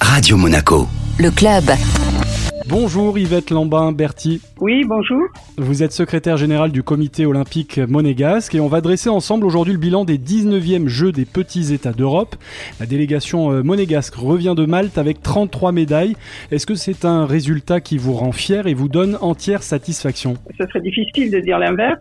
Radio 0.00 0.36
Monaco. 0.36 0.86
Le 1.18 1.30
club. 1.30 1.64
Bonjour 2.68 3.18
Yvette 3.18 3.50
Lambin-Berti. 3.50 4.40
Oui, 4.60 4.84
bonjour. 4.86 5.22
Vous 5.58 5.82
êtes 5.82 5.92
secrétaire 5.92 6.36
générale 6.36 6.70
du 6.70 6.82
comité 6.82 7.26
olympique 7.26 7.78
monégasque 7.78 8.54
et 8.54 8.60
on 8.60 8.68
va 8.68 8.80
dresser 8.80 9.08
ensemble 9.08 9.44
aujourd'hui 9.44 9.72
le 9.72 9.78
bilan 9.78 10.04
des 10.04 10.18
19e 10.18 10.86
Jeux 10.86 11.10
des 11.10 11.24
petits 11.24 11.74
États 11.74 11.92
d'Europe. 11.92 12.36
La 12.78 12.86
délégation 12.86 13.50
euh, 13.50 13.62
monégasque 13.62 14.14
revient 14.14 14.54
de 14.56 14.66
Malte 14.66 14.98
avec 14.98 15.22
33 15.22 15.72
médailles. 15.72 16.14
Est-ce 16.50 16.66
que 16.66 16.76
c'est 16.76 17.04
un 17.04 17.26
résultat 17.26 17.80
qui 17.80 17.98
vous 17.98 18.12
rend 18.12 18.32
fier 18.32 18.66
et 18.66 18.74
vous 18.74 18.88
donne 18.88 19.18
entière 19.20 19.62
satisfaction? 19.62 20.34
Ce 20.58 20.66
serait 20.66 20.80
difficile 20.80 21.30
de 21.30 21.40
dire 21.40 21.58
l'inverse, 21.58 22.00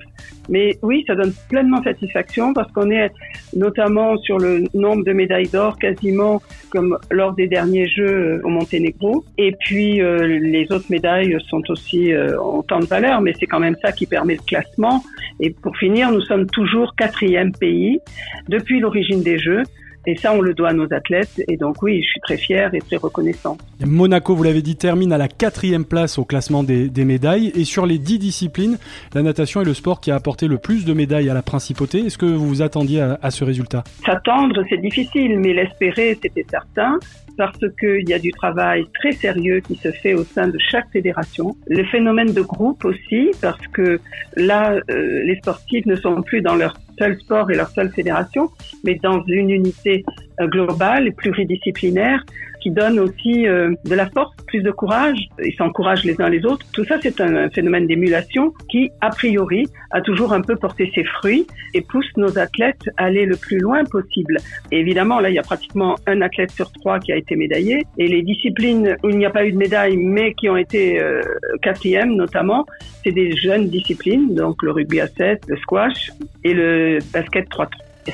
mais 0.49 0.77
oui, 0.83 1.03
ça 1.07 1.15
donne 1.15 1.33
pleinement 1.49 1.81
satisfaction 1.83 2.53
parce 2.53 2.71
qu'on 2.71 2.91
est 2.91 3.11
notamment 3.55 4.17
sur 4.17 4.37
le 4.37 4.63
nombre 4.73 5.03
de 5.03 5.13
médailles 5.13 5.47
d'or 5.47 5.77
quasiment 5.77 6.41
comme 6.69 6.97
lors 7.09 7.33
des 7.33 7.47
derniers 7.47 7.87
Jeux 7.87 8.05
euh, 8.05 8.41
au 8.43 8.49
Monténégro. 8.49 9.23
Et 9.37 9.53
puis 9.59 10.01
euh, 10.01 10.27
les 10.27 10.71
autres 10.71 10.89
médailles 10.89 11.37
sont 11.49 11.61
aussi 11.69 12.11
en 12.39 12.61
temps 12.63 12.79
de 12.79 12.85
valeur, 12.85 13.21
mais 13.21 13.33
c'est 13.39 13.45
quand 13.45 13.59
même 13.59 13.75
ça 13.81 13.91
qui 13.91 14.05
permet 14.05 14.35
le 14.35 14.41
classement. 14.41 15.03
Et 15.39 15.51
pour 15.51 15.75
finir, 15.77 16.11
nous 16.11 16.21
sommes 16.21 16.47
toujours 16.47 16.95
quatrième 16.95 17.51
pays 17.51 17.99
depuis 18.47 18.79
l'origine 18.79 19.23
des 19.23 19.37
Jeux. 19.37 19.63
Et 20.07 20.15
ça, 20.15 20.33
on 20.33 20.41
le 20.41 20.53
doit 20.53 20.69
à 20.69 20.73
nos 20.73 20.91
athlètes. 20.93 21.41
Et 21.47 21.57
donc 21.57 21.81
oui, 21.81 22.01
je 22.01 22.07
suis 22.07 22.19
très 22.21 22.37
fier 22.37 22.73
et 22.73 22.79
très 22.79 22.97
reconnaissant. 22.97 23.57
Monaco, 23.85 24.35
vous 24.35 24.43
l'avez 24.43 24.61
dit, 24.61 24.75
termine 24.75 25.13
à 25.13 25.17
la 25.17 25.27
quatrième 25.27 25.85
place 25.85 26.17
au 26.17 26.25
classement 26.25 26.63
des, 26.63 26.89
médailles. 27.05 27.51
Et 27.55 27.63
sur 27.63 27.85
les 27.85 27.97
dix 27.97 28.19
disciplines, 28.19 28.77
la 29.13 29.21
natation 29.21 29.61
est 29.61 29.65
le 29.65 29.73
sport 29.73 30.01
qui 30.01 30.11
a 30.11 30.15
apporté 30.15 30.47
le 30.47 30.57
plus 30.57 30.85
de 30.85 30.93
médailles 30.93 31.29
à 31.29 31.33
la 31.33 31.41
principauté. 31.41 31.99
Est-ce 31.99 32.17
que 32.17 32.25
vous 32.25 32.47
vous 32.47 32.61
attendiez 32.61 33.01
à, 33.01 33.19
à 33.21 33.31
ce 33.31 33.43
résultat? 33.43 33.83
S'attendre, 34.05 34.63
c'est 34.69 34.81
difficile, 34.81 35.39
mais 35.39 35.53
l'espérer, 35.53 36.17
c'était 36.21 36.45
certain 36.49 36.99
parce 37.39 37.57
qu'il 37.79 38.07
y 38.09 38.13
a 38.13 38.19
du 38.19 38.31
travail 38.31 38.85
très 38.95 39.13
sérieux 39.13 39.61
qui 39.61 39.75
se 39.77 39.89
fait 39.93 40.13
au 40.13 40.25
sein 40.25 40.49
de 40.49 40.57
chaque 40.59 40.91
fédération. 40.91 41.55
Le 41.67 41.85
phénomène 41.85 42.33
de 42.33 42.41
groupe 42.41 42.83
aussi, 42.83 43.31
parce 43.41 43.65
que 43.67 44.01
là, 44.35 44.73
euh, 44.73 45.23
les 45.23 45.37
sportifs 45.37 45.85
ne 45.85 45.95
sont 45.95 46.21
plus 46.21 46.41
dans 46.41 46.55
leur 46.55 46.73
seul 46.99 47.17
sport 47.19 47.49
et 47.49 47.55
leur 47.55 47.69
seule 47.69 47.89
fédération, 47.89 48.51
mais 48.83 48.95
dans 49.01 49.23
une 49.25 49.49
unité 49.49 50.05
euh, 50.39 50.47
globale 50.47 51.11
pluridisciplinaire 51.13 52.23
qui 52.61 52.71
donne 52.71 52.99
aussi 52.99 53.47
euh, 53.47 53.73
de 53.85 53.95
la 53.95 54.09
force, 54.09 54.35
plus 54.47 54.61
de 54.61 54.71
courage. 54.71 55.17
Ils 55.43 55.55
s'encouragent 55.55 56.03
les 56.03 56.19
uns 56.21 56.29
les 56.29 56.45
autres. 56.45 56.65
Tout 56.73 56.85
ça, 56.85 56.97
c'est 57.01 57.19
un 57.21 57.49
phénomène 57.49 57.87
d'émulation 57.87 58.53
qui, 58.69 58.91
a 59.01 59.09
priori, 59.09 59.67
a 59.91 60.01
toujours 60.01 60.33
un 60.33 60.41
peu 60.41 60.55
porté 60.55 60.91
ses 60.93 61.03
fruits 61.03 61.47
et 61.73 61.81
pousse 61.81 62.09
nos 62.17 62.37
athlètes 62.37 62.89
à 62.97 63.05
aller 63.05 63.25
le 63.25 63.35
plus 63.35 63.59
loin 63.59 63.83
possible. 63.85 64.37
Et 64.71 64.79
évidemment, 64.79 65.19
là, 65.19 65.29
il 65.29 65.35
y 65.35 65.39
a 65.39 65.43
pratiquement 65.43 65.95
un 66.07 66.21
athlète 66.21 66.51
sur 66.51 66.71
trois 66.71 66.99
qui 66.99 67.11
a 67.11 67.17
été 67.17 67.35
médaillé. 67.35 67.83
Et 67.97 68.07
les 68.07 68.21
disciplines 68.21 68.95
où 69.03 69.09
il 69.09 69.17
n'y 69.17 69.25
a 69.25 69.31
pas 69.31 69.45
eu 69.45 69.51
de 69.51 69.57
médaille, 69.57 69.97
mais 69.97 70.33
qui 70.33 70.49
ont 70.49 70.57
été 70.57 70.99
euh, 70.99 71.21
quatrième 71.61 72.15
notamment, 72.15 72.65
c'est 73.03 73.11
des 73.11 73.35
jeunes 73.35 73.67
disciplines, 73.67 74.33
donc 74.35 74.61
le 74.63 74.71
rugby 74.71 74.99
à 74.99 75.07
7, 75.07 75.41
le 75.47 75.57
squash 75.57 76.11
et 76.43 76.53
le 76.53 76.99
basket 77.13 77.47
3-3 77.49 77.67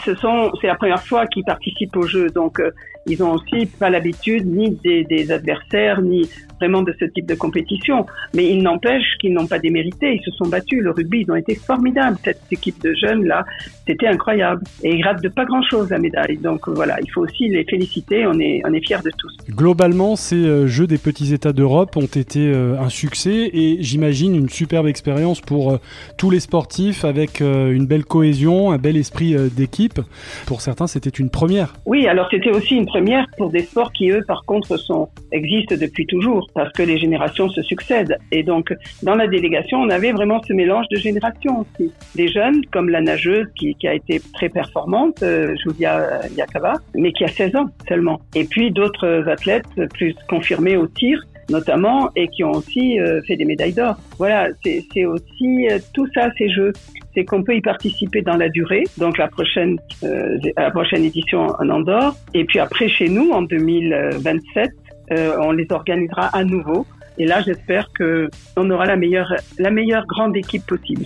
ce 0.04 0.16
sont, 0.16 0.52
c'est 0.60 0.68
la 0.68 0.76
première 0.76 1.02
fois 1.02 1.26
qu'ils 1.28 1.44
participent 1.44 1.96
au 1.96 2.08
jeu, 2.08 2.30
donc 2.30 2.60
euh, 2.60 2.72
ils 3.08 3.22
ont 3.22 3.34
aussi 3.34 3.68
pas 3.68 3.90
l'habitude 3.90 4.46
ni 4.46 4.72
des, 4.84 5.04
des, 5.04 5.32
adversaires, 5.32 6.02
ni 6.02 6.28
vraiment 6.60 6.82
de 6.82 6.94
ce 7.00 7.06
type 7.06 7.28
de 7.28 7.36
compétition. 7.36 8.06
Mais 8.34 8.50
il 8.50 8.64
n'empêche 8.64 9.18
qu'ils 9.20 9.34
n'ont 9.34 9.46
pas 9.46 9.60
démérité, 9.60 10.16
ils 10.16 10.24
se 10.24 10.32
sont 10.32 10.48
battus. 10.48 10.82
Le 10.82 10.92
rugby, 10.92 11.22
ils 11.22 11.32
ont 11.32 11.36
été 11.36 11.56
formidables. 11.56 12.18
Cette 12.24 12.42
équipe 12.52 12.82
de 12.82 12.94
jeunes 12.94 13.26
là, 13.26 13.46
c'était 13.88 14.08
incroyable. 14.08 14.64
Et 14.84 14.96
ils 14.96 15.04
ratent 15.04 15.22
de 15.22 15.30
pas 15.30 15.46
grand 15.46 15.62
chose 15.62 15.90
la 15.92 16.00
médaille. 16.00 16.38
Donc 16.38 16.68
voilà, 16.68 16.98
il 17.02 17.12
faut 17.12 17.22
aussi 17.22 17.48
les 17.50 17.64
féliciter. 17.66 18.26
On 18.26 18.40
est, 18.40 18.62
on 18.66 18.74
est 18.74 18.86
fiers 18.86 19.04
de 19.04 19.12
tous. 19.18 19.36
Globalement, 19.52 20.16
ces 20.16 20.36
euh, 20.36 20.66
Jeux 20.66 20.88
des 20.88 20.98
petits 20.98 21.34
États 21.34 21.54
d'Europe 21.54 21.96
ont 21.98 22.02
été 22.02 22.40
euh, 22.40 22.80
un 22.80 22.90
succès 22.90 23.52
et 23.54 23.78
j'imagine 23.82 24.36
une 24.36 24.50
superbe 24.50 24.88
expérience 24.88 25.42
pour 25.42 25.80
tous 26.18 26.32
les 26.32 26.40
sportifs 26.40 27.06
avec 27.06 27.42
une 27.42 27.86
belle 27.86 28.06
cohésion, 28.06 28.72
un 28.72 28.78
bel 28.78 28.98
esprit 28.98 29.36
d'équipe 29.56 30.00
pour 30.46 30.62
certains, 30.62 30.88
c'était 30.88 31.10
une 31.10 31.30
première. 31.30 31.74
Oui, 31.86 32.08
alors 32.08 32.28
c'était 32.32 32.52
aussi 32.52 32.76
une 32.76 32.86
première 32.86 32.95
pour 33.38 33.50
des 33.50 33.62
sports 33.62 33.92
qui, 33.92 34.10
eux, 34.10 34.24
par 34.28 34.44
contre, 34.46 34.78
sont, 34.78 35.10
existent 35.32 35.76
depuis 35.80 36.06
toujours, 36.06 36.48
parce 36.54 36.72
que 36.72 36.84
les 36.84 36.98
générations 36.98 37.50
se 37.50 37.62
succèdent. 37.62 38.18
Et 38.32 38.44
donc, 38.44 38.74
dans 39.04 39.16
la 39.16 39.28
délégation, 39.28 39.80
on 39.80 39.90
avait 39.90 40.12
vraiment 40.12 40.42
ce 40.44 40.54
mélange 40.54 40.86
de 40.92 40.98
générations 40.98 41.62
aussi. 41.62 41.92
Des 42.16 42.28
jeunes, 42.28 42.66
comme 42.72 42.90
la 42.90 43.02
nageuse 43.02 43.48
qui, 43.56 43.76
a 43.86 43.94
été 43.94 44.22
très 44.34 44.50
performante, 44.50 45.22
euh, 45.24 45.56
Julia 45.64 46.22
Yakava, 46.36 46.74
mais 46.96 47.12
qui 47.12 47.24
a 47.24 47.28
16 47.28 47.56
ans 47.56 47.70
seulement. 47.88 48.20
Et 48.34 48.46
puis 48.46 48.72
d'autres 48.72 49.28
athlètes 49.28 49.66
plus 49.94 50.16
confirmés 50.28 50.78
au 50.78 50.88
tir, 50.88 51.22
notamment, 51.50 52.10
et 52.16 52.28
qui 52.28 52.44
ont 52.44 52.52
aussi 52.52 53.00
euh, 53.00 53.22
fait 53.28 53.36
des 53.36 53.46
médailles 53.46 53.74
d'or. 53.74 53.96
Voilà, 54.18 54.50
c'est 54.64 55.06
aussi 55.06 55.68
euh, 55.70 55.80
tout 55.94 56.08
ça, 56.14 56.30
ces 56.38 56.50
jeux 56.50 56.74
c'est 57.16 57.26
qu'on 57.26 57.44
peut 57.44 57.56
y 57.56 57.62
participer 57.62 58.22
dans 58.22 58.36
la 58.36 58.50
durée, 58.50 58.84
donc 58.98 59.18
la 59.18 59.28
prochaine, 59.28 59.80
euh, 60.04 60.38
la 60.58 60.70
prochaine 60.70 61.04
édition 61.04 61.48
en 61.48 61.70
Andorre. 61.70 62.16
Et 62.34 62.44
puis 62.44 62.60
après, 62.60 62.90
chez 62.90 63.08
nous, 63.08 63.32
en 63.32 63.42
2027, 63.42 64.70
euh, 65.12 65.38
on 65.40 65.52
les 65.52 65.66
organisera 65.70 66.28
à 66.28 66.44
nouveau. 66.44 66.86
Et 67.18 67.26
là, 67.26 67.42
j'espère 67.42 67.90
que 67.98 68.30
on 68.58 68.70
aura 68.70 68.86
la 68.86 68.98
meilleure, 68.98 69.34
la 69.58 69.72
meilleure 69.72 70.06
grande 70.06 70.36
équipe 70.36 70.66
possible. 70.66 71.06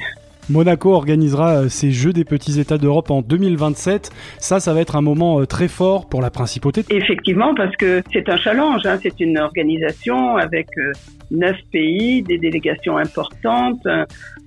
Monaco 0.50 0.94
organisera 0.94 1.64
euh, 1.64 1.68
Jeux 1.70 2.14
des 2.14 2.26
petits 2.26 2.60
États 2.60 2.78
d'Europe 2.78 3.12
en 3.12 3.22
2027. 3.22 4.10
Ça, 4.40 4.60
ça 4.60 4.74
va 4.74 4.82
être 4.82 4.96
un 4.96 5.02
moment 5.02 5.40
euh, 5.40 5.46
très 5.46 5.68
fort 5.68 6.10
pour 6.10 6.22
la 6.22 6.32
principauté. 6.32 6.84
Effectivement, 6.90 7.54
parce 7.54 7.76
que 7.76 8.02
c'est 8.12 8.28
un 8.30 8.38
challenge. 8.38 8.86
Hein. 8.86 8.98
C'est 9.02 9.20
une 9.20 9.38
organisation 9.38 10.38
avec 10.38 10.68
euh, 10.78 10.92
neuf 11.30 11.58
pays, 11.72 12.24
des 12.24 12.40
délégations 12.40 12.98
importantes, 12.98 13.86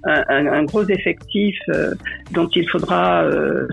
un, 0.05 0.65
gros 0.65 0.85
effectif 0.89 1.57
dont 2.33 2.49
il 2.49 2.69
faudra 2.69 3.25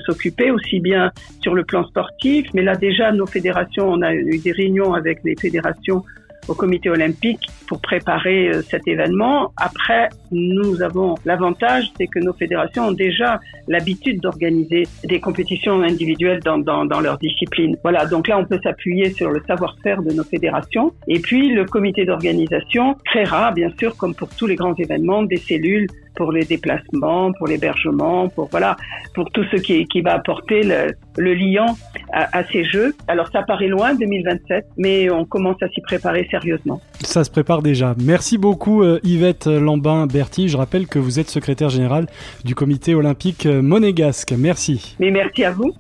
s'occuper 0.06 0.52
aussi 0.52 0.80
bien 0.80 1.12
sur 1.42 1.56
le 1.56 1.64
plan 1.64 1.84
sportif. 1.88 2.46
Mais 2.54 2.62
là, 2.62 2.76
déjà, 2.76 3.12
nos 3.12 3.26
fédérations, 3.26 3.90
on 3.90 4.04
a 4.04 4.14
eu 4.14 4.38
des 4.38 4.52
réunions 4.52 4.94
avec 4.94 5.22
les 5.24 5.36
fédérations 5.36 6.04
au 6.50 6.56
comité 6.56 6.90
olympique 6.90 7.48
pour 7.68 7.80
préparer 7.80 8.50
euh, 8.50 8.62
cet 8.64 8.88
événement. 8.88 9.52
Après, 9.58 10.10
nous 10.32 10.82
avons 10.82 11.16
l'avantage, 11.26 11.92
c'est 11.98 12.08
que 12.08 12.20
nos 12.20 12.34
fédérations 12.34 12.88
ont 12.88 12.92
déjà 12.92 13.40
l'habitude 13.68 14.20
d'organiser 14.22 14.88
des 15.04 15.20
compétitions 15.20 15.82
individuelles 15.82 16.42
dans, 16.44 16.58
dans, 16.58 16.86
dans, 16.86 17.00
leur 17.00 17.18
discipline. 17.20 17.78
Voilà, 17.84 18.06
donc 18.06 18.28
là, 18.28 18.40
on 18.40 18.46
peut 18.46 18.60
s'appuyer 18.64 19.12
sur 19.12 19.30
le 19.30 19.42
savoir-faire 19.48 20.02
de 20.02 20.12
nos 20.12 20.24
fédérations. 20.24 20.92
Et 21.08 21.20
puis, 21.20 21.54
le 21.54 21.66
comité 21.66 22.06
d'organisation 22.06 22.96
créera, 23.06 23.52
bien 23.52 23.72
sûr, 23.80 23.96
comme 23.96 24.16
pour 24.16 24.30
tous 24.30 24.48
les 24.48 24.56
grands 24.56 24.76
événements, 24.76 25.24
des 25.24 25.38
cellules 25.38 25.88
pour 26.16 26.32
les 26.32 26.44
déplacements, 26.44 27.32
pour 27.34 27.48
l'hébergement, 27.48 28.28
pour 28.30 28.50
voilà, 28.50 28.76
pour 29.14 29.32
tout 29.32 29.44
ce 29.52 29.58
qui, 29.58 29.86
qui 29.86 30.02
va 30.02 30.16
apporter 30.16 30.64
le, 30.64 30.94
le 31.20 31.34
liant 31.34 31.78
à, 32.12 32.40
à, 32.40 32.44
ces 32.46 32.64
jeux. 32.64 32.96
Alors 33.08 33.30
ça 33.32 33.44
paraît 33.44 33.68
loin, 33.68 33.94
2027, 33.94 34.66
mais 34.78 35.12
on 35.12 35.26
commence 35.26 35.62
à 35.62 35.68
s'y 35.70 35.82
préparer 35.82 36.28
sérieusement. 36.32 36.82
Ça 37.02 37.24
se 37.24 37.30
prépare 37.30 37.62
déjà. 37.62 37.94
Merci 38.02 38.38
beaucoup 38.38 38.84
euh, 38.84 39.00
Yvette 39.04 39.46
Lambin-Berti. 39.48 40.48
Je 40.48 40.58
rappelle 40.58 40.88
que 40.88 40.98
vous 40.98 41.20
êtes 41.20 41.30
secrétaire 41.30 41.70
générale 41.70 42.08
du 42.46 42.56
comité 42.56 42.96
olympique 42.96 43.46
monégasque. 43.46 44.34
Merci. 44.38 44.96
Mais 45.00 45.12
merci 45.12 45.44
à 45.44 45.52
vous. 45.52 45.74